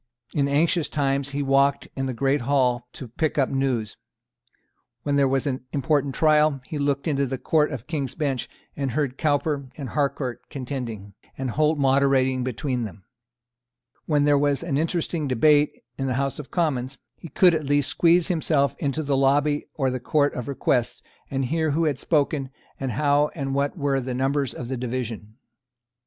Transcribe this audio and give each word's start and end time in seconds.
In 0.33 0.47
anxious 0.47 0.89
times 0.89 1.29
he 1.29 1.43
walked 1.43 1.87
in 1.95 2.07
the 2.07 2.11
great 2.15 2.41
Hall 2.41 2.87
to 2.93 3.07
pick 3.07 3.37
up 3.37 3.49
news. 3.49 3.97
When 5.03 5.15
there 5.15 5.27
was 5.27 5.45
an 5.45 5.63
important 5.71 6.15
trial, 6.15 6.59
he 6.65 6.79
looked 6.79 7.07
into 7.07 7.27
the 7.27 7.37
Court 7.37 7.71
of 7.71 7.85
King's 7.85 8.15
Bench, 8.15 8.49
and 8.75 8.93
heard 8.93 9.15
Cowper 9.19 9.69
and 9.77 9.89
Harcourt 9.89 10.49
contending, 10.49 11.13
and 11.37 11.51
Holt 11.51 11.77
moderating 11.77 12.43
between 12.43 12.81
them. 12.83 13.03
When 14.07 14.23
there 14.23 14.39
was 14.39 14.63
an 14.63 14.75
interesting 14.75 15.27
debate, 15.27 15.83
in 15.99 16.07
the 16.07 16.15
House 16.15 16.39
of 16.39 16.49
Commons, 16.49 16.97
he 17.15 17.27
could 17.27 17.53
at 17.53 17.65
least 17.65 17.89
squeeze 17.89 18.27
himself 18.27 18.75
into 18.79 19.03
the 19.03 19.15
lobby 19.15 19.67
or 19.75 19.91
the 19.91 19.99
Court 19.99 20.33
of 20.33 20.47
Requests, 20.47 21.03
and 21.29 21.45
hear 21.45 21.69
who 21.77 21.83
had 21.83 21.99
spoken, 21.99 22.49
and 22.79 22.93
how 22.93 23.27
and 23.35 23.53
what 23.53 23.77
were 23.77 24.01
the 24.01 24.15
numbers 24.15 24.55
on 24.55 24.65
the 24.65 24.77
division. 24.77 25.35